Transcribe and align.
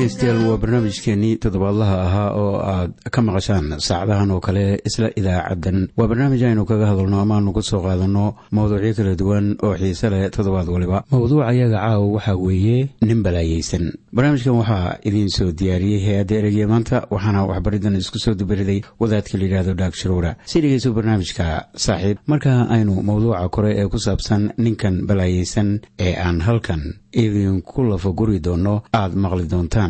dhegaystayaal 0.00 0.46
waa 0.48 0.56
barnaamijkeenii 0.62 1.36
toddobaadlaha 1.44 1.96
ahaa 2.06 2.28
oo 2.42 2.52
aad 2.74 2.92
ka 3.14 3.20
maqashaan 3.22 3.66
saacadahan 3.86 4.30
oo 4.32 4.40
kale 4.46 4.80
isla 4.88 5.10
idaacaddan 5.20 5.78
waa 5.98 6.06
barnaamij 6.08 6.42
aynu 6.48 6.64
kaga 6.70 6.86
hadalno 6.90 7.20
amaanu 7.20 7.52
ku 7.52 7.62
soo 7.62 7.80
qaadanno 7.84 8.24
mawduucyo 8.56 8.94
kala 8.96 9.12
duwan 9.20 9.46
oo 9.62 9.74
xiise 9.80 10.08
leh 10.10 10.30
toddobaad 10.36 10.68
waliba. 10.74 11.04
Mawduuca 11.12 11.52
yaga 11.52 11.78
caawa 11.84 12.06
waxaa 12.16 12.36
weeye 12.46 12.88
nin 13.08 13.20
balaayeysan 13.22 13.84
barnaamijkan 14.14 14.56
waxaa 14.60 14.96
idiin 15.04 15.28
soo 15.36 15.50
diyaariyey 15.52 16.00
hay'adda 16.06 16.34
ereyga 16.40 16.66
maanta 16.72 16.96
waxaana 17.10 17.44
waxbaridan 17.50 17.96
isku 18.00 18.18
soo 18.18 18.34
dubariday 18.34 18.80
wadaadka 19.00 19.36
layidhahdo 19.38 19.74
dhaag 19.80 19.94
sharuura. 20.00 20.36
Si 20.44 20.60
dhegeyso 20.62 20.92
barnaamijka 20.96 21.44
saaxiib. 21.76 22.16
Marka 22.26 22.52
aynu 22.72 23.02
mawduuca 23.02 23.48
kore 23.52 23.76
ee 23.76 23.86
ku 23.92 23.98
saabsan 23.98 24.52
ninkan 24.56 25.04
balaayeysan 25.06 25.80
ee 26.06 26.16
aan 26.16 26.40
halkan 26.40 26.82
idinku 27.12 27.82
lafaguri 27.90 28.38
doonno 28.46 28.74
aad 28.94 29.12
maqli 29.22 29.46
doontaan 29.52 29.89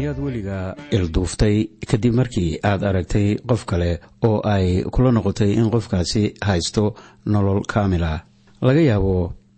miyaad 0.00 0.18
weliga 0.26 0.58
ilduuftay 0.96 1.56
kadib 1.90 2.14
markii 2.20 2.50
aad 2.70 2.82
aragtay 2.90 3.28
qof 3.50 3.62
kale 3.70 3.90
oo 4.28 4.38
ay 4.54 4.66
kula 4.94 5.10
noqotay 5.12 5.50
in 5.60 5.70
qofkaasi 5.74 6.22
haysto 6.48 6.84
nolol 7.32 7.60
kaamila 7.72 8.12
laga 8.66 8.80
yaabo 8.90 9.14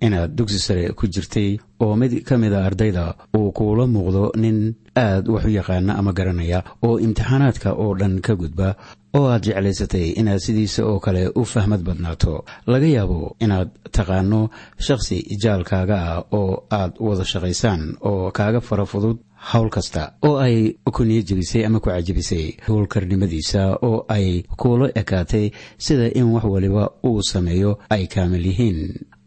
inaad 0.06 0.30
dugsi 0.36 0.58
sare 0.66 0.84
ku 0.98 1.04
jirtay 1.14 1.50
oo 1.84 1.94
mid 2.00 2.12
ka 2.28 2.34
mid 2.42 2.52
a 2.58 2.64
ardayda 2.68 3.04
uu 3.38 3.48
kuula 3.56 3.84
muuqdo 3.94 4.24
nin 4.42 4.58
aad 5.04 5.24
wax 5.34 5.44
u 5.48 5.52
yaqaana 5.58 5.92
ama 5.98 6.12
garanaya 6.18 6.58
oo 6.86 6.98
imtixaanaadka 7.04 7.70
oo 7.82 7.92
dhan 8.00 8.14
ka 8.27 8.32
gudba 8.40 8.68
oo 9.16 9.27
aad 9.32 9.42
jeclaysatay 9.46 10.06
inaad 10.20 10.40
sidiisa 10.44 10.82
oo 10.90 10.98
kale 11.04 11.22
u 11.40 11.44
fahmad 11.52 11.82
badnaato. 11.86 12.44
Laga 12.72 12.86
yaabo 12.96 13.36
inaad 13.44 13.68
taqaano 13.96 14.40
shakhsi 14.86 15.16
jaalkaaga 15.42 15.96
ah 16.12 16.18
oo 16.38 16.52
aad 16.78 16.92
wada 17.06 17.24
shaqaysaan 17.32 17.82
oo 18.10 18.30
kaaga 18.36 18.60
fara 18.68 18.84
fudud 18.92 19.18
howl 19.50 19.68
kasta 19.74 20.12
oo 20.26 20.36
ay 20.38 20.56
ku 20.94 21.04
niyo 21.04 21.22
jebisay 21.28 21.66
ama 21.66 21.80
ku 21.80 21.88
cajabisay 21.90 22.46
howlkarnimadiisa 22.68 23.76
oo 23.82 24.04
ay 24.08 24.42
kuula 24.60 24.86
ekaatay 25.00 25.50
sida 25.78 26.06
in 26.14 26.30
wax 26.34 26.44
waliba 26.44 26.90
uu 27.04 27.22
sameeyo 27.22 27.78
ay 27.90 28.06
kaamil 28.06 28.46
yihiin. 28.46 28.78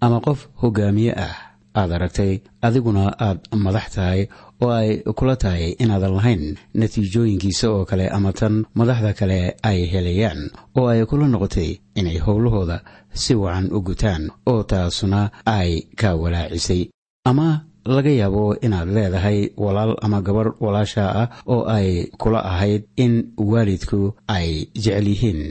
Ama 0.02 0.20
qof 0.22 0.48
hogaamiye 0.62 1.12
ah 1.18 1.36
aad 1.76 1.92
aragtay 1.92 2.40
adiguna 2.62 3.04
aad 3.20 3.40
madax 3.66 3.92
tahay 3.96 4.22
oo 4.62 4.72
ay 4.72 4.90
kula 5.18 5.36
tahay 5.36 5.76
inaadan 5.84 6.14
lahayn 6.16 6.44
natiijooyinkiisa 6.74 7.68
oo 7.72 7.86
kale 7.86 8.08
ama 8.10 8.32
tan 8.34 8.66
madaxda 8.76 9.14
kale 9.14 9.56
ay 9.64 9.80
helayaan 9.94 10.52
oo 10.78 10.88
ay 10.88 11.06
kula 11.06 11.28
noqotay 11.28 11.80
inay 12.00 12.18
howlahooda 12.26 12.78
si 13.14 13.36
wacan 13.36 13.68
u 13.76 13.82
gutaan 13.82 14.32
oo 14.48 14.64
taasuna 14.64 15.30
ay 15.46 15.82
ka 16.00 16.16
walaacisay 16.16 16.88
ama 17.26 17.66
laga 17.86 18.10
yaabo 18.10 18.56
inaad 18.66 18.90
leedahay 18.96 19.40
walaal 19.58 19.94
ama 20.02 20.22
gabar 20.22 20.48
walaasha 20.60 21.04
ah 21.22 21.28
oo 21.54 21.64
ay 21.78 22.08
kula 22.22 22.40
ahayd 22.52 22.84
in 22.98 23.14
waalidku 23.38 24.14
ay 24.28 24.68
jecel 24.74 25.08
yihiin. 25.08 25.42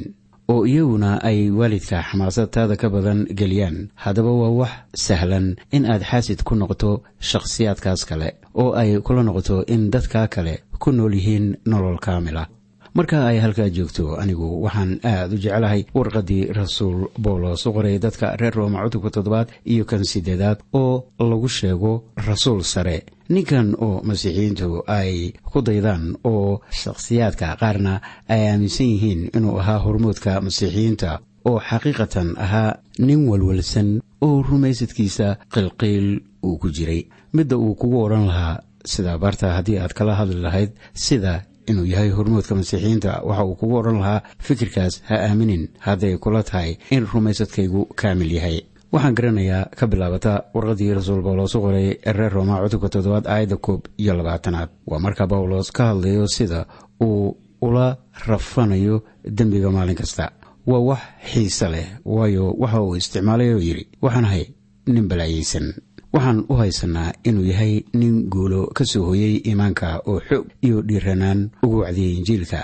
Oo 0.52 0.66
iyaguna 0.66 1.10
ay 1.28 1.50
waalidka 1.50 2.02
xamaasadtaada 2.08 2.76
ka 2.76 2.88
badan 2.94 3.24
geliyaan. 3.38 3.88
Haddaba 3.94 4.32
waa 4.40 4.52
wax 4.60 4.72
sahlan 5.06 5.56
in 5.76 5.86
aad 5.86 6.02
xaasid 6.10 6.42
ku 6.44 6.54
noqoto 6.54 6.90
shakhsiyaadkaas 7.28 8.02
kale 8.08 8.28
oo 8.54 8.72
ay 8.80 9.00
kula 9.06 9.22
noqoto 9.22 9.64
in 9.74 9.90
dadka 9.94 10.28
kale 10.28 10.54
ku 10.82 10.92
nool 10.92 11.14
yihiin 11.14 11.46
nolol 11.70 11.98
kaamila 12.06 12.44
marka 12.94 13.26
ay 13.26 13.38
halkaa 13.44 13.68
joogto 13.76 14.04
anigu 14.22 14.46
waxaan 14.64 14.92
aad 15.12 15.30
u 15.34 15.38
jeclahay 15.44 15.82
warqaddii 15.96 16.52
rasuul 16.60 16.98
boolos 17.24 17.66
u 17.66 17.72
qoray 17.76 17.98
dadka 18.04 18.26
reer 18.40 18.54
rooma 18.54 18.82
cutubka 18.84 19.10
toddobaad 19.16 19.48
iyo 19.72 19.84
kan 19.84 20.04
sideedaad 20.10 20.58
oo 20.80 20.94
lagu 21.30 21.48
sheego 21.48 21.92
rasuul 22.28 22.62
sare. 22.72 22.98
Ninkan 23.28 23.68
oo 23.86 24.02
masiixiyiintu 24.08 24.82
ay 24.98 25.32
ku 25.50 25.58
daydaan 25.66 26.04
oo 26.24 26.60
shakhsiyaadka 26.80 27.56
qaarna 27.60 27.92
ay 28.32 28.42
aaminsan 28.48 28.86
yihiin 28.92 29.22
inuu 29.36 29.58
ahaa 29.60 29.78
hormuudka 29.84 30.40
masiixiyiinta 30.46 31.10
oo 31.48 31.58
xaqiiqatan 31.68 32.28
ahaa 32.44 32.70
nin 33.06 33.20
walwalsan 33.28 33.88
oo 34.26 34.42
rumaysadkiisa 34.48 35.26
qilqiil 35.54 36.08
uu 36.46 36.56
ku 36.62 36.68
jiray. 36.76 37.02
Midda 37.36 37.56
uu 37.56 37.74
kugu 37.80 37.98
odhan 38.04 38.26
lahaa 38.30 38.60
sida 38.92 39.18
barta 39.18 39.46
haddii 39.56 39.78
aad 39.78 39.92
kala 39.98 40.14
hadli 40.20 40.38
lahayd 40.46 40.70
sida 41.06 41.34
inuu 41.66 41.84
yahay 41.86 42.10
hormuudka 42.10 42.54
masiixiyiinta. 42.54 43.20
Waxa 43.28 43.44
uu 43.44 43.54
kugu 43.60 43.76
odhan 43.80 43.98
lahaa 44.02 44.22
fikirkaas 44.46 45.02
ha 45.08 45.14
aaminin 45.28 45.68
hadday 45.86 46.16
kula 46.18 46.42
tahay 46.42 46.76
in 46.90 47.06
rumaysadkaygu 47.12 47.82
kaamil 48.00 48.32
yahay. 48.38 48.58
Waxaan 48.92 49.14
garanayaa 49.18 49.64
ka 49.78 49.86
bilaabata 49.86 50.32
warqaddii 50.54 50.94
rasuul 50.94 51.22
bawlos 51.22 51.54
u 51.54 51.60
qoray 51.64 51.88
reer 52.16 52.32
rooma 52.32 52.60
cutubka 52.62 52.88
toddobaad 52.88 53.26
aayadda 53.26 53.56
koob 53.56 53.82
iyo 53.98 54.14
labaatanaad. 54.14 54.68
Waa 54.86 54.98
marka 54.98 55.26
bawlos 55.26 55.72
ka 55.72 55.82
hadlayo 55.90 56.26
sida 56.28 56.66
uu 57.02 57.36
ula 57.60 57.96
rafanayo 58.26 59.02
dembiga 59.36 59.70
maalin 59.70 59.94
kasta. 59.96 60.30
Waa 60.66 60.78
wax 60.88 61.00
xiise 61.32 61.68
leh 61.68 61.86
waayo 62.04 62.54
waxa 62.62 62.80
uu 62.82 62.96
isticmaalay 62.96 63.50
oo 63.54 63.58
yidhi 63.60 63.84
waxaan 64.02 64.24
ahay 64.24 64.44
nin 64.86 65.08
balaayeysan 65.08 65.66
waxaan 66.14 66.44
u 66.50 66.54
haysanaa 66.60 67.10
inuu 67.28 67.46
yahay 67.50 67.74
nin 68.00 68.14
guulo 68.32 68.60
ka 68.76 68.84
soo 68.92 69.04
hoyey 69.08 69.34
iimaanka 69.48 69.88
oo 70.10 70.20
xoog 70.28 70.46
iyo 70.66 70.76
dhiiranaan 70.88 71.40
ugu 71.64 71.76
wacdiyey 71.82 72.14
injiilka. 72.18 72.60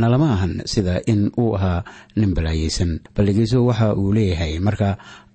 Nalama 0.00 0.28
ahan 0.36 0.54
sida 0.72 1.00
in 1.12 1.30
uu 1.40 1.54
ahaa 1.56 1.80
nin 2.16 2.34
balaayeysan 2.36 2.90
balligeyso 3.16 3.64
waxa 3.68 3.94
uu 4.00 4.12
leeyahay 4.16 4.58
marka 4.66 4.88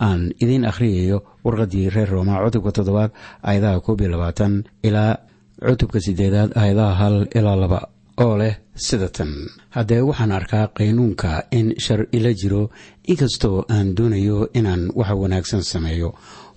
aan 0.07 0.21
idiin 0.43 0.65
akhriyayo 0.69 1.17
warqaddii 1.45 1.89
reer 1.89 2.09
rooma 2.13 2.37
cutubka 2.45 2.71
toddobaad 2.77 3.11
aayadaha 3.47 3.79
koob 3.85 4.01
iyo 4.01 4.09
labaatan 4.13 4.53
ilaa 4.87 5.17
cutubka 5.67 5.97
sideedaad 6.05 6.51
aayadaha 6.59 6.93
hal 7.01 7.15
ilaa 7.37 7.55
laba 7.63 7.79
oo 8.23 8.37
leh 8.37 8.53
sida 8.85 9.09
tan 9.09 9.31
haddee 9.75 10.01
waxaan 10.09 10.31
arkaa 10.37 10.65
qaynuunka 10.77 11.29
in 11.57 11.73
shar 11.85 12.01
ila 12.17 12.29
jiro 12.41 12.69
inkastoo 13.11 13.65
aan 13.73 13.95
doonayo 13.97 14.37
inaan 14.53 14.83
waxa 14.99 15.15
wanaagsan 15.21 15.63
sameeyo 15.71 16.09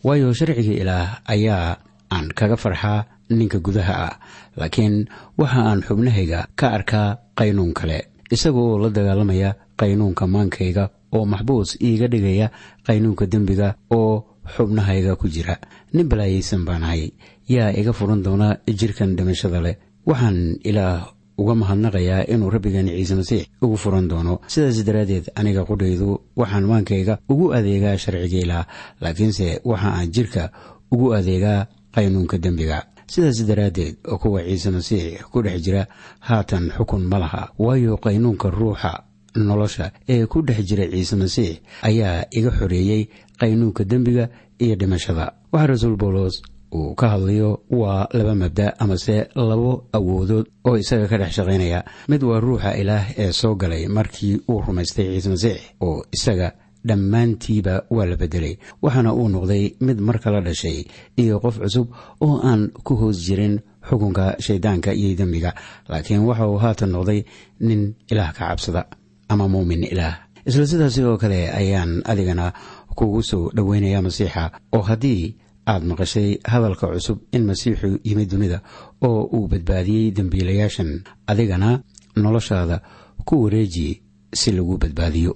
waayo 0.07 0.29
sharciga 0.39 0.75
ilaah 0.83 1.09
ayaa 1.35 1.79
aan 2.15 2.27
kaga 2.39 2.57
farxaa 2.63 3.07
ninka 3.39 3.59
gudaha 3.67 3.95
ah 4.07 4.15
laakiin 4.61 4.97
waxa 5.41 5.61
aan 5.71 5.81
xubnahayga 5.87 6.41
ka 6.59 6.67
arkaa 6.79 7.09
qaynuun 7.39 7.73
kale. 7.79 7.99
Isagoo 8.35 8.79
la 8.83 8.89
dagaalamaya 8.97 9.51
qaynuunka 9.81 10.25
maankayga 10.35 10.85
oo 11.15 11.25
maxbuus 11.33 11.71
iiga 11.83 12.07
dhigaya 12.13 12.47
qaynuunka 12.87 13.25
dembiga 13.33 13.69
oo 13.91 14.13
xubnahayga 14.55 15.19
ku 15.21 15.27
jira. 15.35 15.59
Nin 15.95 16.07
balaayeysan 16.11 16.63
baanahay 16.67 17.11
yaa 17.51 17.75
iga 17.75 17.93
furan 17.99 18.23
doona 18.23 18.49
jirkan 18.79 19.17
dhimashada 19.19 19.59
leh. 19.67 19.77
Waxaan 20.07 20.63
ilaah 20.63 21.11
uga 21.39 21.55
mahadnaqayaa 21.55 22.25
inuu 22.33 22.51
rabbigeeni 22.51 22.91
ciise 22.97 23.15
masiix 23.15 23.47
ugu 23.63 23.77
furan 23.77 24.09
doono. 24.09 24.41
Sidaas 24.47 24.85
daraaddeed 24.85 25.31
aniga 25.35 25.65
qudhaydu 25.65 26.21
waxaan 26.37 26.65
maankayga 26.71 27.19
ugu 27.29 27.53
adeegaa 27.55 27.97
sharciga 27.99 28.39
ilaah 28.45 28.65
laakiinse 29.01 29.61
waxa 29.65 29.89
aan 29.95 30.11
jirka 30.13 30.51
ugu 30.93 31.13
adeegaa 31.15 31.67
qaynuunka 31.95 32.39
dembiga. 32.39 32.79
Sidaas 33.07 33.39
daraaddeed 33.47 33.97
oo 34.09 34.19
kuwa 34.19 34.43
ciise 34.43 34.71
masiix 34.71 35.23
ku 35.31 35.43
dhex 35.43 35.61
jira 35.63 35.87
haatan 36.21 36.71
xukun 36.77 37.03
ma 37.11 37.19
laha 37.19 37.53
waayo 37.59 37.97
qaynuunka 37.97 38.51
ruuxa 38.51 38.93
nolosha 39.37 39.93
ee 40.09 40.27
ku 40.27 40.43
dhex 40.43 40.65
jira 40.69 40.85
ciise 40.91 41.17
masiix 41.17 41.61
ayaa 41.83 42.25
iga 42.31 42.51
xoreeyey 42.51 43.09
qaynuunka 43.41 43.85
dembiga 43.85 44.29
iyo 44.59 44.75
dhimashada. 44.77 45.33
Waxaa 45.53 45.67
rasuul 45.67 45.97
bawlos 45.97 46.43
uu 46.75 46.95
ka 46.95 47.09
hadlayo 47.15 47.63
waa 47.71 48.09
laba 48.13 48.35
mabda 48.35 48.75
amase 48.79 49.29
labo 49.35 49.87
awoodood 49.93 50.47
oo 50.67 50.77
isaga 50.77 51.07
ka 51.09 51.17
dhex 51.19 51.33
shaqaynaya. 51.39 51.85
Mid 52.09 52.23
waa 52.23 52.41
ruuxa 52.41 52.77
ilaah 52.81 53.05
ee 53.19 53.33
soo 53.33 53.55
galay 53.55 53.87
markii 53.89 54.41
uu 54.49 54.61
rumaystay 54.67 55.07
ciise 55.15 55.29
masiix 55.31 55.59
oo 55.81 56.05
isaga 56.13 56.53
dhammaantiiba 56.87 57.75
waa 57.91 58.07
la 58.07 58.17
bedelay 58.17 58.55
waxaana 58.83 59.11
uu 59.15 59.29
noqday 59.29 59.65
mid 59.81 59.99
mar 60.01 60.19
kala 60.19 60.41
dhashay 60.41 60.85
iyo 61.17 61.41
qof 61.45 61.59
cusub 61.63 61.87
oo 62.21 62.41
aan 62.49 62.71
ku 62.87 62.95
hoos 63.01 63.19
jirin 63.27 63.61
xukunka 63.89 64.37
shayddaanka 64.45 64.91
iyo 64.95 65.17
dembiga. 65.19 65.51
Laakiin 65.89 66.23
waxa 66.29 66.47
uu 66.51 66.59
haatan 66.59 66.91
noqday 66.95 67.21
nin 67.61 67.95
ilaah 68.11 68.31
ka 68.37 68.49
cabsada 68.51 68.83
ama 69.29 69.49
muumin 69.49 69.85
ilaah. 69.85 70.15
Isla 70.47 70.67
sidaasi 70.67 71.03
oo 71.05 71.17
kale 71.19 71.51
ayaan 71.51 72.03
adigana 72.07 72.53
kugu 72.99 73.23
soo 73.23 73.51
dhoweynaya 73.57 74.03
masiixa 74.03 74.51
oo 74.73 74.83
haddii 74.83 75.35
aad 75.67 75.83
maqashay 75.85 76.39
hadalka 76.53 76.87
cusub 76.95 77.19
in 77.33 77.45
masiixu 77.47 77.99
yimid 78.05 78.31
dunida 78.31 78.59
oo 79.03 79.23
uu 79.37 79.49
badbaadiyey 79.49 80.11
dembiilayaashan. 80.17 80.91
Adigana 81.27 81.83
noloshaada 82.17 82.83
ku 83.25 83.43
wareeji 83.45 84.03
si 84.33 84.53
lagu 84.53 84.79
badbaadiyo. 84.79 85.33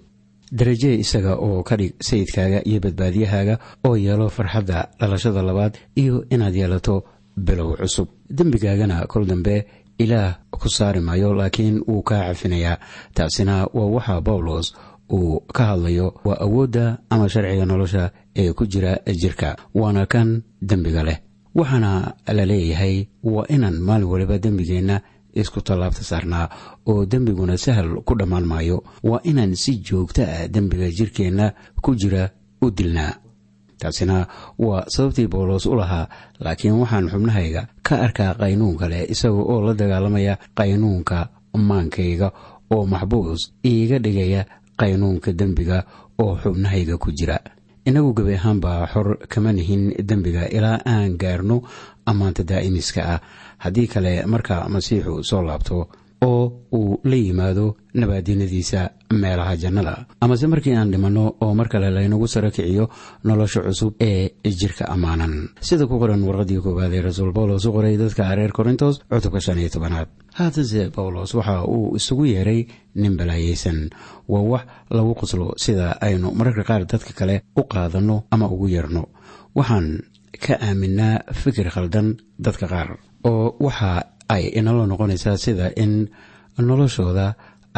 Daraje 0.53 0.95
isaga 0.99 1.37
oo 1.39 1.63
ka 1.63 1.77
dhig 1.77 1.95
sayidkaaga 2.01 2.63
iyo 2.67 2.81
badbaadiyahaaga 2.81 3.55
oo 3.87 3.97
yeelo 3.97 4.29
farxadda 4.29 4.89
dhalashada 4.99 5.43
labaad 5.43 5.75
iyo 5.97 6.25
inaad 6.31 6.55
yeelato 6.55 7.05
bilow 7.37 7.77
cusub. 7.77 8.09
Dembigaagana 8.31 9.07
kol 9.07 9.27
dambe 9.27 9.67
ilaah 9.99 10.39
ku 10.51 10.69
saari 10.69 11.01
maayo 11.01 11.35
laakiin 11.35 11.83
wuu 11.87 12.03
kaa 12.03 12.27
cafinayaa. 12.29 12.79
Taasina 13.15 13.67
waa 13.75 13.87
waxa 13.95 14.21
bawlos 14.21 14.75
uu 15.13 15.41
ka 15.55 15.65
hadlayo 15.71 16.15
waa 16.25 16.39
awoodda 16.41 16.99
ama 17.11 17.29
sharciga 17.29 17.65
nolosha 17.67 18.11
ee 18.37 18.53
ku 18.53 18.67
jira 18.67 18.99
jirka 19.21 19.57
waana 19.75 20.07
kan 20.07 20.43
dembiga 20.63 21.03
leh. 21.03 21.19
Waxaana 21.55 22.15
la 22.37 22.45
leeyahay 22.47 23.07
waa 23.25 23.47
inaan 23.49 23.79
maalin 23.87 24.09
waliba 24.13 24.39
dembigeenna 24.39 25.01
isku 25.35 25.61
tallaabta 25.61 26.03
saarnaa 26.11 26.47
oo 26.87 27.07
dembiguna 27.07 27.57
sahal 27.59 28.03
ku 28.07 28.15
dhammaan 28.15 28.45
maayo. 28.47 28.83
Waa 29.03 29.21
inaan 29.25 29.55
si 29.57 29.73
joogto 29.87 30.23
ah 30.23 30.47
dembiga 30.49 30.87
jirkeenna 30.91 31.53
ku 31.83 31.95
jira 32.01 32.31
u 32.63 32.71
dilnaa. 32.71 33.13
Taasina 33.81 34.27
waa 34.59 34.85
sababtii 34.89 35.27
bawlos 35.27 35.67
u 35.67 35.75
lahaa 35.75 36.07
laakiin 36.41 36.79
waxaan 36.81 37.09
xubnahayga 37.11 37.63
ka 37.83 37.95
arkaa 38.07 38.35
qaynuun 38.41 38.77
kale 38.77 39.05
isaga 39.11 39.41
oo 39.53 39.61
la 39.67 39.75
dagaalamaya 39.75 40.35
qaynuunka 40.59 41.19
maankayga 41.57 42.29
oo 42.75 42.87
maxbuus 42.87 43.41
iiga 43.65 43.99
dhigaya 43.99 44.45
qaynuunka 44.81 45.33
dembiga 45.41 45.79
oo 46.23 46.37
xubnahayga 46.43 46.97
ku 47.03 47.13
jira. 47.19 47.39
Innagu 47.87 48.13
gebi 48.17 48.35
ahaanbaa 48.37 48.87
xor 48.93 49.09
kama 49.29 49.53
nihin 49.53 49.83
dembiga 50.09 50.49
ilaa 50.57 50.81
aan 50.93 51.17
gaarno 51.21 51.57
ammaanta 52.11 52.43
daa'imiska 52.51 53.01
ah. 53.15 53.21
Haddii 53.65 53.89
kale 53.93 54.13
marka 54.27 54.69
masiixu 54.69 55.25
soo 55.25 55.43
laabto 55.43 55.89
oo 56.23 56.53
uu 56.73 57.01
la 57.05 57.17
yimaado 57.17 57.77
nabaadinadiisa 57.95 58.91
meelaha 59.13 59.57
jannada. 59.57 60.07
Amase 60.21 60.47
markii 60.47 60.75
aan 60.77 60.91
dhimanno 60.93 61.37
oo 61.41 61.55
mar 61.55 61.69
kale 61.69 61.91
laynagu 61.91 62.27
saro 62.29 62.51
kiciyo 62.51 62.89
nolosha 63.25 63.61
cusub 63.63 63.95
ee 64.01 64.31
jirka 64.45 64.85
ammaanan 64.89 65.49
sida 65.61 65.87
ku 65.87 65.99
qoran 65.99 66.23
warqadii 66.23 66.61
koowaad 66.61 66.93
ee 66.95 67.03
rasuul 67.03 67.33
bawlos 67.33 67.65
u 67.65 67.73
qoray 67.73 67.97
dadka 67.97 68.35
reer 68.35 68.53
korintos 68.53 69.01
cutubka 69.11 69.41
shan 69.41 69.59
iyo 69.59 69.69
tobanaad. 69.69 70.09
Haatanse 70.35 70.91
bawlos 70.97 71.35
waxa 71.35 71.65
uu 71.65 71.97
isugu 71.97 72.25
yeeray 72.27 72.67
nin 72.95 73.17
balaayaysan 73.17 73.91
waa 74.29 74.43
wax 74.53 74.65
lagu 74.91 75.15
qoslo 75.15 75.55
sida 75.57 75.97
aynu 76.01 76.31
mararka 76.39 76.63
qaar 76.65 76.83
dadka 76.87 77.13
kale 77.19 77.43
u 77.57 77.63
qaadanno 77.73 78.25
ama 78.31 78.47
ugu 78.47 78.69
yeerno 78.69 79.03
waxaan 79.55 79.87
ka 80.45 80.55
aaminaa 80.69 81.17
fikir 81.43 81.67
khaldan 81.75 82.17
dadka 82.39 82.67
qaar 82.73 82.89
oo 83.25 83.57
waxa 83.67 83.91
ay 84.35 84.43
inala 84.59 84.87
noqonaysaa 84.91 85.37
sida 85.45 85.67
in 85.83 85.93
noloshooda 86.59 87.27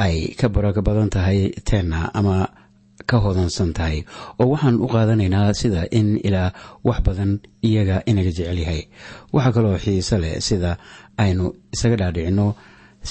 ay 0.05 0.35
ka 0.41 0.49
barako 0.55 0.81
badan 0.83 1.11
tahay 1.15 1.53
teenna 1.69 2.11
ama 2.19 2.49
ka 3.11 3.17
hodansan 3.25 3.71
tahay. 3.77 4.05
Oo 4.41 4.47
waxaan 4.55 4.77
u 4.81 4.87
qaadanaynaa 4.95 5.53
sida 5.61 5.83
in 5.99 6.09
ilaa 6.27 6.51
wax 6.87 6.99
badan 7.07 7.41
iyaga 7.69 7.97
inaga 8.11 8.31
jecel 8.37 8.59
yahay. 8.65 8.83
Waxaa 9.35 9.53
kaloo 9.57 9.77
xiise 9.85 10.17
leh 10.23 10.35
sida 10.49 10.71
aynu 11.19 11.45
isaga 11.75 11.97
dhaadhicinno 12.01 12.47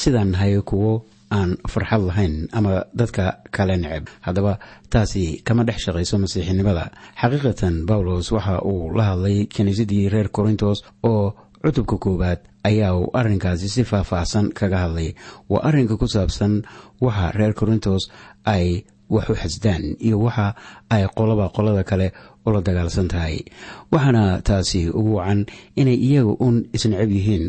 sidaan 0.02 0.30
nahay 0.34 0.54
kuwo 0.70 0.92
aan 1.32 1.56
farxad 1.72 2.02
lahayn 2.10 2.36
ama 2.58 2.84
dadka 3.00 3.24
kale 3.56 3.76
neceb. 3.78 4.06
Haddaba 4.26 4.54
taasi 4.92 5.42
kama 5.48 5.64
dhex 5.68 5.80
shaqayso 5.86 6.16
masiixinimada. 6.24 6.92
Xaqiiqatan 7.22 7.86
bawlos 7.90 8.32
waxa 8.36 8.60
uu 8.72 8.92
la 8.98 9.04
hadlay 9.12 9.46
kiniisadii 9.54 10.10
reer 10.14 10.30
korintos 10.36 10.84
oo 11.04 11.34
cutubka 11.64 11.98
koowaad 12.04 12.40
ayaa 12.64 12.94
uu 12.98 13.10
arrinkaasi 13.20 13.70
si 13.70 13.82
faahfaahsan 13.84 14.52
kaga 14.58 14.78
hadlay. 14.88 15.10
Waa 15.50 15.64
arrinka 15.68 15.98
ku 15.98 16.08
saabsan 16.08 16.62
waxa 17.02 17.32
reer 17.38 17.54
korintos 17.54 18.10
ay 18.46 18.86
wax 19.10 19.30
u 19.30 19.36
xasdaan 19.36 19.84
iyo 20.00 20.18
waxa 20.26 20.56
ay 20.90 21.04
qolaba 21.18 21.50
qolada 21.56 21.84
kale 21.84 22.08
ula 22.46 22.62
dagaalsan 22.62 23.08
tahay. 23.12 23.46
Waxaana 23.92 24.42
taasi 24.42 24.90
ugu 24.90 25.18
wacan 25.20 25.46
inay 25.76 25.98
iyaga 25.98 26.34
uun 26.42 26.70
isnecab 26.74 27.10
yihiin 27.12 27.46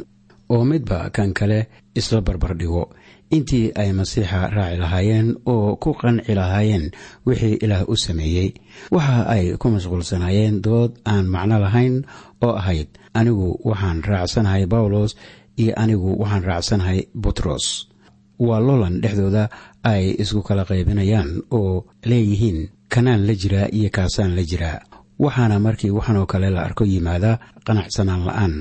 oo 0.53 0.65
midba 0.65 1.09
kan 1.15 1.33
kale 1.33 1.69
isla 1.95 2.21
barbar 2.21 2.53
dhigo 2.61 2.91
intii 3.37 3.73
ay 3.81 3.91
masiixa 3.99 4.41
raaci 4.57 4.77
lahaayeen 4.83 5.29
oo 5.53 5.77
ku 5.83 5.91
qanci 6.01 6.33
lahaayeen 6.39 6.85
wixii 7.27 7.57
ilaah 7.65 7.83
u 7.93 7.97
sameeyey. 7.97 8.49
Waxa 8.95 9.17
ay 9.35 9.45
ku 9.61 9.67
mashquulsanaayeen 9.75 10.57
dood 10.67 10.93
aan 11.13 11.27
macno 11.35 11.57
lahayn 11.65 11.95
oo 12.45 12.55
ahayd 12.61 12.89
anigu 13.19 13.49
waxaan 13.69 13.99
raacsanahay 14.11 14.65
bawlos 14.73 15.13
iyo 15.63 15.73
anigu 15.83 16.11
waxaan 16.23 16.45
raacsanahay 16.49 16.99
butros 17.23 17.89
waa 18.47 18.61
lolan 18.67 19.01
dhexdooda 19.03 19.45
ay 19.93 20.05
isku 20.23 20.41
kala 20.49 20.63
qaybinayaan 20.71 21.31
oo 21.59 21.87
leeyihiin 22.11 22.59
kanaan 22.93 23.23
la 23.29 23.35
jiraa 23.43 23.69
iyo 23.77 23.89
kaasaan 23.97 24.33
la 24.37 24.43
jiraa. 24.51 24.79
Waxaana 25.23 25.57
markii 25.67 25.91
waxanoo 25.97 26.27
kale 26.27 26.49
la 26.51 26.61
arko 26.67 26.85
yimaada 26.93 27.39
qanacsanaan 27.67 28.23
la'aan 28.29 28.55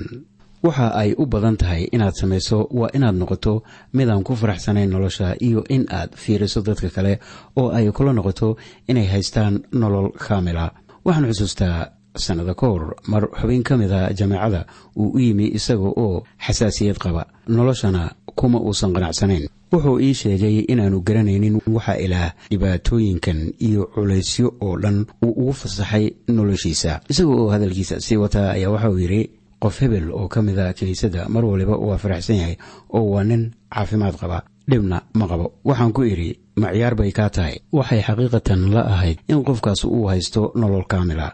waxa 0.64 0.88
ay 1.02 1.10
u 1.18 1.26
badan 1.26 1.58
tahay 1.62 1.84
inaad 1.96 2.14
samayso 2.22 2.58
waa 2.80 2.90
inaad 2.98 3.16
noqoto 3.22 3.54
midaan 3.94 4.24
ku 4.24 4.36
faraxsanayn 4.36 4.90
nolosha 4.94 5.36
iyo 5.48 5.62
in 5.76 5.84
aad 5.90 6.10
fiiriso 6.22 6.62
dadka 6.62 6.90
kale 6.96 7.14
oo 7.60 7.70
ay 7.78 7.92
kula 7.92 8.14
noqoto 8.14 8.58
inay 8.88 9.08
haystaan 9.14 9.54
nolol 9.82 10.10
kaamila 10.26 10.66
waxaan 11.06 11.28
xusuustaa 11.32 11.78
sannada 12.16 12.54
ka 12.60 12.66
hor 12.68 12.84
mar 13.12 13.24
xubin 13.40 13.64
ka 13.64 13.78
mida 13.78 14.00
jameecada 14.20 14.62
uu 15.00 15.10
u 15.16 15.20
yimi 15.20 15.46
isaga 15.58 15.90
oo 16.04 16.24
xasaasiyad 16.46 16.98
qaba. 17.04 17.24
Noloshana 17.48 18.12
kuma 18.36 18.60
uusan 18.60 18.92
qanacsanayn. 18.96 19.48
Wuxuu 19.72 20.00
ii 20.00 20.14
sheegay 20.14 20.56
inaanu 20.72 20.98
garanaynin 21.08 21.56
waxa 21.76 21.96
ilaah 22.06 22.30
dhibaatooyinkan 22.52 23.40
iyo 23.68 23.84
culaysyo 23.96 24.48
oo 24.62 24.76
dhan 24.84 25.06
uu 25.24 25.32
ugu 25.42 25.54
fasaxay 25.54 26.06
noloshiisa. 26.28 27.00
Isaga 27.10 27.32
oo 27.32 27.50
hadalkiisa 27.50 28.00
sii 28.06 28.18
wataa 28.24 28.52
ayaa 28.56 28.72
waxauu 28.76 28.98
yidhi 29.00 29.22
qof 29.64 29.76
hebel 29.82 30.12
oo 30.12 30.28
ka 30.28 30.42
mida 30.42 30.74
kiniisadda 30.78 31.30
mar 31.34 31.44
waliba 31.46 31.76
waa 31.78 31.98
faraxsan 32.04 32.36
yahay 32.42 32.56
oo 32.98 33.06
waa 33.14 33.24
nin 33.24 33.44
caafimaad 33.74 34.16
qaba 34.22 34.38
dhibna 34.70 34.98
ma 35.20 35.26
qabo. 35.32 35.46
Waxaan 35.66 35.92
ku 35.96 36.02
idhi 36.04 36.30
macyaar 36.56 36.96
bay 36.96 37.12
kaa 37.12 37.30
tahay. 37.30 37.56
Waxay 37.78 38.02
xaqiiqatan 38.08 38.62
la 38.74 38.82
ahayd 38.94 39.18
in 39.32 39.44
qofkaas 39.48 39.84
uu 39.86 40.06
haysto 40.12 40.52
nolol 40.56 40.86
kaamila. 40.92 41.28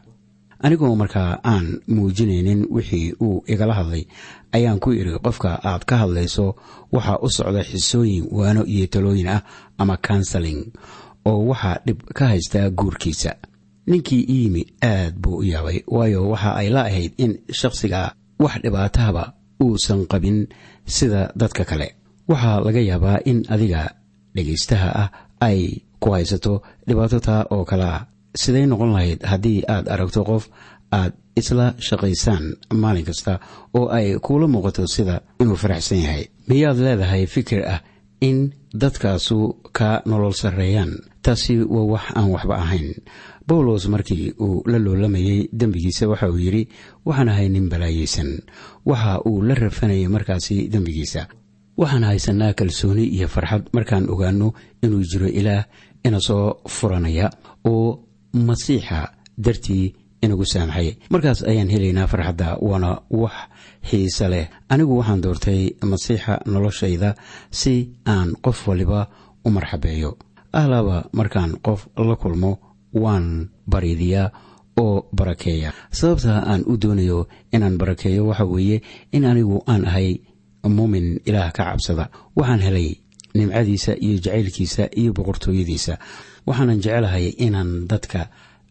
Anigoo 0.63 0.95
markaa 0.95 1.37
aan 1.43 1.65
muujinaynin 1.87 2.65
wixii 2.75 3.13
uu 3.21 3.43
igala 3.47 3.73
hadlay 3.79 4.03
ayaan 4.55 4.79
ku 4.79 4.89
idhi 4.91 5.19
qofka 5.25 5.59
aad 5.69 5.83
ka 5.85 5.95
hadlayso 6.01 6.55
waxaa 6.91 7.19
u 7.21 7.29
socda 7.29 7.61
xisooyin 7.63 8.25
waano 8.31 8.61
iyo 8.65 8.87
talooyin 8.87 9.27
ah 9.29 9.41
ama 9.77 9.97
kansaling 9.97 10.61
oo 11.29 11.45
waxaa 11.51 11.77
dhib 11.85 11.99
ka 12.17 12.23
haystaa 12.33 12.69
guurkiisa 12.79 13.31
ninkii 13.87 14.23
i 14.33 14.35
yimi 14.43 14.63
aad 14.83 15.13
buu 15.21 15.37
u 15.41 15.43
yaabay 15.43 15.79
waayo 15.95 16.29
waxa 16.31 16.51
ay 16.59 16.69
la 16.75 16.81
ahayd 16.89 17.11
in 17.17 17.31
shakhsiga 17.59 18.01
wax 18.39 18.55
dhibaatahaba 18.63 19.23
uusan 19.63 20.01
qabin 20.11 20.47
sida 20.85 21.31
dadka 21.35 21.63
kale. 21.65 21.87
Waxaa 22.29 22.59
laga 22.65 22.81
yaabaa 22.89 23.19
in 23.25 23.39
adiga 23.53 23.81
dhegaystaha 24.35 24.89
ah 25.03 25.09
ay 25.47 25.59
ku 25.99 26.07
haysato 26.13 26.53
dhibaato 26.87 27.19
taa 27.27 27.41
oo 27.55 27.63
kale 27.65 27.83
ah 27.95 28.01
siday 28.41 28.65
noqon 28.69 28.91
lahayd 28.95 29.19
haddii 29.31 29.63
aad 29.73 29.85
aragto 29.93 30.21
qof 30.29 30.43
aad 30.99 31.13
isla 31.39 31.65
shaqaysaan 31.87 32.43
maalin 32.81 33.05
kasta 33.09 33.33
oo 33.77 33.87
ay 33.97 34.07
kuula 34.25 34.47
muuqato 34.53 34.83
sida 34.95 35.15
inuu 35.41 35.55
faraxsan 35.63 35.99
yahay. 36.05 36.23
Miyaad 36.49 36.77
leedahay 36.85 37.23
fikir 37.35 37.61
ah 37.73 37.79
in 38.21 38.37
dadkaasu 38.81 39.37
ka 39.77 40.01
nolol 40.09 40.33
sarreeyaan? 40.41 40.91
Taasi 41.25 41.53
waa 41.73 41.87
wax 41.93 42.05
aan 42.17 42.29
waxba 42.35 42.55
ahayn 42.63 42.87
bawlos 43.47 43.87
markii 43.87 44.33
uu 44.39 44.63
la 44.65 44.77
loolamayey 44.79 45.49
dembigiisa 45.59 46.07
waxa 46.07 46.29
uu 46.31 46.37
yidhi 46.45 46.67
waxaan 47.05 47.29
ahay 47.29 47.49
nin 47.49 47.69
balaayaysan 47.69 48.29
waxa 48.85 49.21
uu 49.25 49.41
la 49.41 49.53
rafanayay 49.55 50.07
markaasi 50.07 50.67
dembigiisa. 50.73 51.27
Waxaan 51.77 52.03
haysanaa 52.03 52.53
kalsooni 52.53 53.03
iyo 53.15 53.27
farxad 53.27 53.63
markaan 53.73 54.09
ogaanno 54.09 54.53
inuu 54.83 55.03
jiro 55.11 55.27
ilaah 55.27 55.63
ina 56.05 56.19
soo 56.19 56.59
furanaya 56.67 57.29
oo 57.65 58.03
masiixa 58.33 58.99
dartii 59.37 59.93
inagu 60.21 60.45
saamaxay 60.45 60.89
markaas 61.13 61.43
ayaan 61.43 61.69
helaynaa 61.69 62.07
farxadda 62.07 62.57
waana 62.61 63.01
wax 63.09 63.33
xiise 63.89 64.27
leh. 64.29 64.47
Anigu 64.69 64.97
waxaan 64.97 65.21
doortay 65.21 65.61
masiixa 65.91 66.41
noloshayda 66.45 67.15
si 67.51 67.73
aan 68.05 68.33
qof 68.45 68.67
waliba 68.67 69.07
u 69.45 69.49
marxabeeyo. 69.49 70.17
Ahlaaba 70.53 71.05
markaan 71.13 71.51
qof 71.65 71.87
la 71.97 72.15
kulmo 72.15 72.51
waan 73.03 73.49
bariidiyaa 73.71 74.31
oo 74.79 75.07
barakeeya. 75.17 75.73
Sababta 75.91 76.43
aan 76.51 76.63
u 76.67 76.77
doonayo 76.81 77.27
inaan 77.53 77.77
barakeeyo 77.77 78.27
waxa 78.27 78.45
weeye 78.45 78.81
in 79.11 79.25
anigu 79.25 79.63
aan 79.67 79.85
ahay 79.87 80.09
muumin 80.67 81.19
ilaah 81.25 81.51
ka 81.51 81.63
cabsada. 81.65 82.09
Waxaan 82.35 82.59
helay 82.61 82.89
nimcadiisa 83.33 83.93
iyo 84.05 84.17
jacaylkiisa 84.19 84.83
iyo 84.99 85.13
boqortooyadiisa. 85.13 85.97
Waxaanan 86.47 86.79
jecelahay 86.83 87.27
inaan 87.45 87.87
dadka 87.87 88.29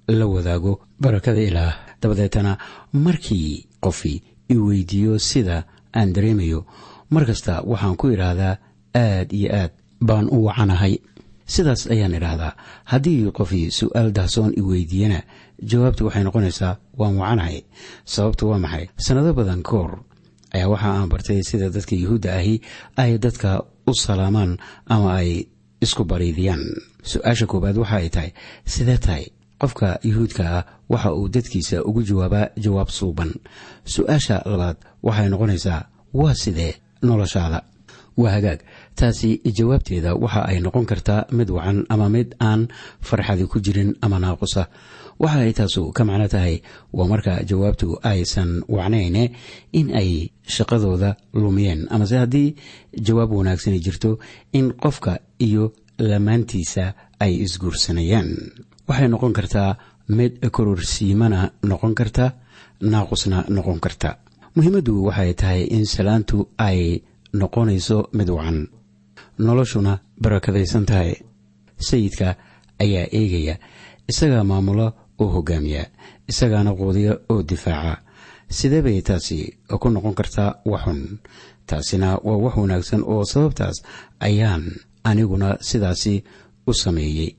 la 0.09 0.26
wadaago 0.26 0.80
barakada 1.00 1.40
ilaah. 1.40 1.75
Dabadeetana 2.02 2.59
markii 2.92 3.66
qofi 3.80 4.23
i 4.49 4.54
weydiiyo 4.56 5.18
sida 5.18 5.64
aan 5.97 6.12
dareemayo 6.12 6.66
mar 7.11 7.25
kasta 7.26 7.62
waxaan 7.66 7.97
ku 7.97 8.09
idhaahdaa 8.14 8.54
aad 8.95 9.33
iyo 9.33 9.49
aad 9.52 9.73
baan 10.00 10.28
u 10.30 10.45
wacanahay 10.47 10.99
sidaas 11.47 11.87
ayaan 11.91 12.15
idhaahdaa. 12.19 12.53
Haddii 12.85 13.31
qofi 13.38 13.71
su'aal 13.71 14.12
dahsoon 14.17 14.53
i 14.57 14.62
weydiiyana 14.62 15.21
jawaabtu 15.71 16.05
waxay 16.07 16.25
noqonaysaa 16.25 16.76
waan 16.99 17.17
wacanahay. 17.21 17.62
Sababtu 18.05 18.49
waa 18.50 18.59
maxay? 18.59 18.85
Sannado 18.99 19.33
badan 19.35 19.62
ka 19.62 19.71
hor 19.71 19.93
ayaa 20.55 20.69
waxa 20.69 20.88
aan 20.91 21.09
bartay 21.09 21.43
sida 21.43 21.71
dadka 21.71 21.95
yuhuudda 21.97 22.31
ahi 22.38 22.61
ay 22.97 23.19
dadka 23.19 23.62
u 23.87 23.93
salaamaan 23.95 24.59
ama 24.87 25.15
ay 25.21 25.47
isku 25.81 26.05
bariidiyaan. 26.05 26.62
Su'aasha 27.03 27.47
koowaad 27.47 27.76
waxa 27.83 27.97
ay 27.97 28.09
tahay 28.11 28.31
sidee 28.67 28.99
tahay 28.99 29.25
qofka 29.61 29.99
yuhuudka 30.03 30.43
ah 30.59 30.65
waxa 30.88 31.15
uu 31.15 31.29
dadkiisa 31.29 31.85
ugu 31.85 32.03
jawaabaa 32.03 32.50
jawaab 32.65 32.88
suuban. 32.91 33.31
Su'aasha 33.85 34.43
labaad 34.50 34.76
waxay 35.03 35.29
noqonaysaa 35.29 35.81
waa 36.15 36.35
sidee 36.35 36.75
noloshaada? 37.03 37.62
Waa 38.17 38.33
hagaag 38.33 38.61
taasi 38.99 39.31
jawaabteeda 39.57 40.11
waxa 40.23 40.41
ay 40.50 40.59
noqon 40.65 40.87
kartaa 40.91 41.26
mid 41.38 41.49
wacan 41.57 41.79
ama 41.93 42.09
mid 42.09 42.29
aan 42.49 42.69
farxadi 43.09 43.45
ku 43.53 43.61
jirin 43.65 43.91
ama 44.05 44.19
naaqusa 44.19 44.62
waxa 45.23 45.38
ay 45.45 45.53
taasu 45.59 45.93
ka 45.97 46.03
macno 46.09 46.26
tahay 46.35 46.55
waa 46.97 47.09
marka 47.12 47.33
jawaabtu 47.50 47.88
aysan 48.12 48.50
wacnayne 48.69 49.25
in 49.73 49.87
ay 50.00 50.11
shaqadooda 50.55 51.17
lumiyeen. 51.35 51.81
Amase 51.95 52.17
haddii 52.23 52.55
jawaab 53.07 53.31
wanaagsani 53.33 53.79
jirto 53.85 54.19
in 54.53 54.73
qofka 54.83 55.12
iyo 55.47 55.73
lamaantiisa 55.99 56.85
ay 57.25 57.33
isguursanayaan. 57.45 58.29
Waxay 58.88 59.09
noqon 59.09 59.33
kartaa 59.38 59.71
mid 60.09 60.33
kororsiimana 60.57 61.41
noqon 61.71 61.95
karta 61.99 62.26
naaqusna 62.81 63.38
noqon 63.57 63.81
karta. 63.81 64.11
Muhiimaddu 64.57 65.05
waxay 65.09 65.33
tahay 65.41 65.62
in 65.76 65.85
salaantu 65.85 66.49
ay 66.69 67.03
noqonayso 67.41 67.99
mid 68.19 68.29
wacan 68.37 68.59
noloshuna 69.38 70.00
barakadaysan 70.23 70.87
tahay. 70.87 71.14
Sayidka 71.78 72.37
ayaa 72.81 73.07
eegaya 73.12 73.59
isagaa 74.09 74.45
maamula 74.45 74.93
oo 75.19 75.28
hogaamiya 75.28 75.87
isagaana 76.28 76.73
quudiya 76.75 77.19
oo 77.31 77.43
difaaca. 77.43 78.02
Sidee 78.49 78.83
bay 78.83 79.02
taasi 79.02 79.59
ku 79.81 79.88
noqon 79.90 80.14
kartaa 80.14 80.61
waxxun 80.64 81.19
taasina 81.66 82.16
waa 82.25 82.37
wax 82.45 82.55
wanaagsan 82.57 83.02
oo 83.05 83.25
sababtaas 83.25 83.83
ayaan 84.21 84.64
aniguna 85.05 85.59
sidaasi 85.61 86.25
u 86.66 86.73
sameeyey. 86.75 87.37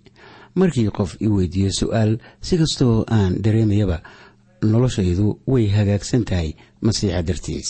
Markii 0.56 0.90
qof 0.90 1.16
i 1.22 1.28
weydiiyo 1.28 1.72
su'aal 1.72 2.18
si 2.42 2.58
kastoo 2.58 3.06
aan 3.08 3.42
dareemayaba 3.44 4.02
noloshaydu 4.62 5.40
way 5.48 5.66
hagaagsan 5.70 6.26
tahay 6.26 6.54
masiixa 6.82 7.22
dartiis. 7.28 7.70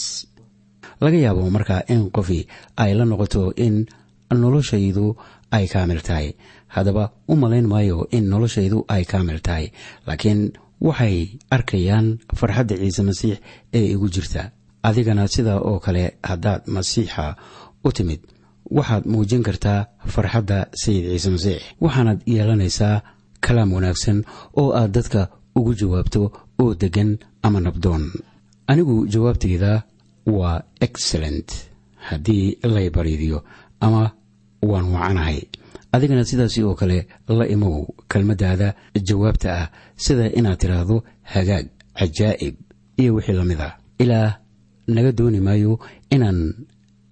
Laga 1.01 1.17
yaabo 1.17 1.49
markaa 1.49 1.81
in 1.93 2.09
qofi 2.11 2.47
ay 2.77 2.93
la 2.97 3.05
noqoto 3.05 3.53
in 3.55 3.85
noloshaydu 4.31 5.15
ay 5.51 5.67
kaamil 5.67 6.01
tahay. 6.01 6.35
Haddaba 6.67 7.11
u 7.27 7.35
malayn 7.35 7.67
maayo 7.67 8.07
in 8.11 8.29
noloshaydu 8.29 8.85
ay 8.89 9.03
kaamil 9.05 9.39
tahay. 9.41 9.71
Laakiin 10.07 10.51
waxay 10.81 11.39
arkayaan 11.51 12.19
farxadda 12.35 12.75
ciise 12.77 13.01
masiix 13.03 13.37
ee 13.73 13.85
igu 13.93 14.09
jirta. 14.09 14.51
Adigana 14.83 15.27
sidaa 15.27 15.59
oo 15.59 15.79
kale 15.79 16.03
haddaad 16.23 16.61
masiixa 16.67 17.35
u 17.83 17.91
timid 17.91 18.21
waxaad 18.77 19.03
muujin 19.05 19.43
kartaa 19.43 19.87
farxadda 20.13 20.67
sayid 20.81 21.05
ciise 21.11 21.29
masiix. 21.35 21.61
Waxaanaad 21.81 22.19
yeelanaysaa 22.33 23.01
kalaam 23.45 23.73
wanaagsan 23.73 24.23
oo 24.61 24.69
aad 24.79 24.91
dadka 24.91 25.21
ugu 25.55 25.73
jawaabto 25.79 26.21
oo 26.61 26.73
deggan 26.81 27.17
ama 27.45 27.59
nabdoon. 27.59 28.03
Anigu 28.67 29.07
jawaabteyda 29.13 29.71
waa 30.37 30.61
excellent. 30.81 31.49
Haddii 32.07 32.57
lay 32.63 32.89
bariidiyo 32.89 33.43
ama 33.79 34.11
waan 34.61 34.85
wacanahay. 34.93 35.41
Adigana 35.91 36.23
sidaasi 36.25 36.63
oo 36.63 36.75
kale 36.75 37.07
la 37.27 37.47
imow 37.47 37.85
kelmaddaada 38.11 38.73
jawaabta 39.07 39.49
ah 39.61 39.67
sida 39.95 40.25
inaad 40.39 40.57
tidhaahdo 40.59 41.03
hagaag 41.23 41.65
cajaa'ib 41.99 42.55
iyo 42.97 43.15
wixii 43.15 43.33
la 43.39 43.45
mid 43.45 43.61
ah. 43.61 43.73
Ilaa 43.99 44.37
naga 44.87 45.11
dooni 45.11 45.39
maayo 45.39 45.79
inaan 46.09 46.53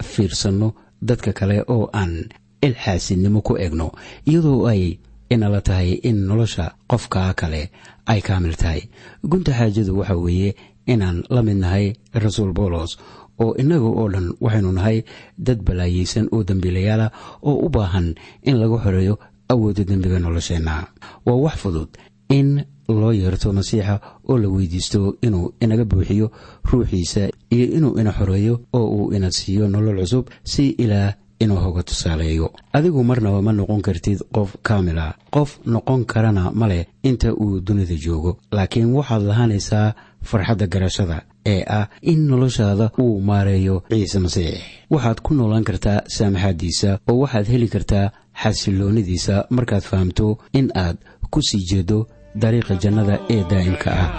fiirsanno 0.03 0.73
dadka 1.01 1.33
kale 1.33 1.63
oo 1.67 1.89
aan 1.93 2.29
ilxaasidnimo 2.61 3.41
ku 3.41 3.57
egno 3.57 3.91
iyadoo 4.25 4.67
ay 4.67 4.97
inala 5.29 5.61
tahay 5.61 5.91
in 6.09 6.17
nolosha 6.27 6.75
qofkaa 6.87 7.33
kale 7.33 7.71
ay 8.05 8.21
kaamil 8.21 8.55
tahay. 8.55 8.81
Gunta 9.23 9.51
xaajadu 9.53 9.97
waxa 9.99 10.15
weeye 10.15 10.55
inaan 10.85 11.23
la 11.29 11.41
mid 11.41 11.57
nahay 11.57 11.93
rasuul 12.13 12.53
boolos 12.53 12.97
oo 13.43 13.53
innaga 13.61 13.85
oo 13.99 14.07
dhan 14.13 14.27
waxaynu 14.41 14.71
nahay 14.71 15.03
dad 15.37 15.59
balaayeysan 15.67 16.27
oo 16.31 16.43
dembiilayaala 16.43 17.07
oo 17.43 17.55
u 17.65 17.69
baahan 17.69 18.15
in 18.43 18.55
laga 18.61 18.77
xoreeyo 18.83 19.15
awoodda 19.49 19.83
dembiga 19.83 20.19
nolosheenna. 20.19 20.87
Waa 21.25 21.35
wax 21.45 21.55
fudud 21.61 21.89
in 22.29 22.63
loo 22.89 23.11
yeerto 23.13 23.53
masiixa 23.53 23.99
oo 24.29 24.37
la 24.37 24.47
weydiisto 24.49 25.17
inuu 25.21 25.53
inaga 25.61 25.85
buuxiyo 25.85 26.31
ruuxiisa 26.69 27.29
iyo 27.53 27.65
inuu 27.77 27.99
ina 27.99 28.11
xoreeyo 28.11 28.53
oo 28.73 28.87
uu 28.97 29.13
ina 29.13 29.31
siiyo 29.31 29.67
nolol 29.69 29.99
cusub 30.01 30.25
si 30.43 30.69
ilaah 30.69 31.13
inuu 31.39 31.57
hoga 31.57 31.83
tusaaleeyo. 31.83 32.51
Adigu 32.73 33.03
marnaba 33.03 33.41
ma 33.41 33.51
noqon 33.53 33.81
kartid 33.81 34.19
qof 34.33 34.55
kaamila 34.63 35.13
qof 35.35 35.59
noqon 35.65 36.05
karana 36.05 36.51
ma 36.53 36.67
leh 36.67 36.85
inta 37.03 37.33
uu 37.33 37.59
dunida 37.59 37.95
joogo 38.05 38.37
laakiin 38.51 38.93
waxaad 38.97 39.21
lahaanaysaa 39.29 39.93
farxadda 40.23 40.67
garashada 40.67 41.17
ee 41.53 41.61
ah 41.79 41.85
in 42.11 42.19
noloshaada 42.29 42.85
uu 43.03 43.15
maareeyo 43.29 43.75
ciise 43.89 44.19
masiix 44.25 44.57
waxaad 44.93 45.19
ku 45.25 45.31
noolaan 45.33 45.63
kartaa 45.69 45.99
saamaxaaddiisa 46.15 46.89
oo 47.09 47.17
waxaad 47.23 47.47
heli 47.53 47.67
kartaa 47.75 48.05
xasiloonidiisa 48.41 49.35
markaad 49.57 49.83
fahamto 49.91 50.27
in 50.59 50.67
aad 50.85 50.97
ku 51.31 51.39
sii 51.49 51.63
jeedo 51.71 51.97
dariiqa 52.41 52.73
jannada 52.83 53.15
ee 53.35 53.43
daa'imka 53.51 53.89
ah 54.03 54.09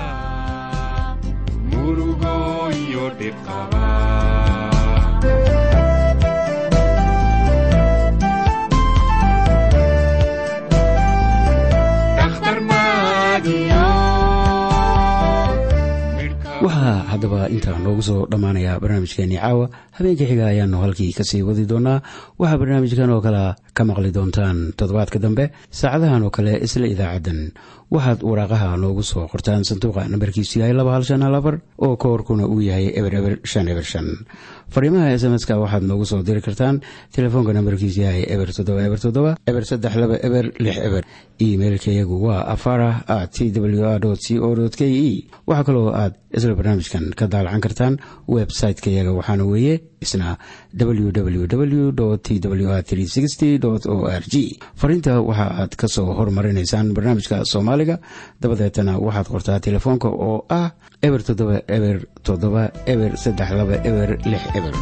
waxaa 16.87 17.11
haddaba 17.11 17.49
intaa 17.51 17.79
noogu 17.85 18.03
soo 18.09 18.27
dhammaanaya 18.31 18.79
barnaamijkeenii 18.83 19.39
caawa 19.43 19.67
habeenka 19.97 20.25
xiga 20.31 20.45
ayaanu 20.53 20.79
halkii 20.85 21.13
ka 21.19 21.25
sii 21.25 21.43
wadi 21.43 21.65
doonaa 21.67 21.99
waxaa 22.39 22.59
barnaamijkan 22.61 23.11
oo 23.11 23.21
kale 23.27 23.43
ka 23.77 23.83
maqli 23.89 24.11
doontaan 24.17 24.59
toddobaadka 24.79 25.19
dambe 25.19 25.45
saacadahan 25.71 26.23
oo 26.27 26.31
kale 26.31 26.53
isla 26.67 26.87
idaacaddan 26.95 27.41
waxaad 27.91 28.21
waraaqaha 28.31 28.77
noogu 28.83 29.03
soo 29.03 29.27
qortaan 29.33 29.65
sanduuqa 29.69 30.07
nambarkiisu 30.13 30.61
yahay 30.61 30.75
laba 30.79 30.93
hal 30.95 31.03
shan 31.09 31.23
hal 31.27 31.35
afar 31.41 31.57
oo 31.85 31.97
koorkuna 31.97 32.47
uu 32.47 32.61
yahay 32.69 32.87
eber 32.99 33.15
eber 33.21 33.35
shan 33.53 33.67
eber 33.73 33.85
shan 33.93 34.07
fariimaha 34.75 35.11
s 35.19 35.25
m 35.25 35.39
ska 35.39 35.55
waxaad 35.63 35.83
noogu 35.91 36.05
soo 36.11 36.23
diri 36.23 36.41
kartaan 36.47 36.81
telefoonka 37.17 37.53
nambarkiisu 37.57 38.01
yahay 38.07 38.25
eber 38.35 38.49
toddoba 38.57 38.81
eber 38.89 38.99
toddoba 39.05 39.31
eber 39.47 39.65
saddex 39.65 39.95
laba 39.97 40.17
eber 40.27 40.45
lix 40.59 40.77
eber. 40.89 41.05
Imeilkayagu 41.39 42.17
waa 42.27 42.47
afarah 42.55 43.05
at 43.07 43.31
t 43.33 43.53
w 43.53 43.85
a 43.85 43.99
c 44.17 44.39
o 44.41 44.49
k 44.79 44.85
e. 44.89 45.29
Waxaa 45.47 45.65
kaloo 45.69 45.93
aad 45.93 46.15
isla 46.33 46.55
barnaamijkan 46.59 47.13
ka 47.19 47.27
daalacan 47.27 47.61
kartaan 47.61 47.95
website-kayaga 48.29 49.13
waxaana 49.19 49.45
weeye 49.45 49.75
isna 50.01 50.39
www 50.75 51.45
t 52.25 52.41
w 52.41 52.71
a 52.73 52.81
o 53.89 54.09
r 54.09 54.23
g. 54.33 54.59
Fariinta 54.81 55.21
waxa 55.21 55.47
aad 55.61 55.73
ka 55.77 55.87
soo 55.89 56.09
hormarinaysaan 56.19 56.95
barnaamijka 56.97 57.45
soomaaliga. 57.45 57.99
Dabadeetana 58.41 58.99
waxaad 58.99 59.29
qortaa 59.29 59.61
telefoonka 59.61 60.09
oo 60.09 60.45
ah 60.49 60.71
eber 61.03 61.21
toddoba 61.23 61.61
eber 61.69 61.97
toddoba 62.27 62.65
eber 62.87 63.13
saddex 63.23 63.51
laba 63.59 63.77
eber 63.89 64.19
lix 64.27 64.43
eber. 64.59 64.75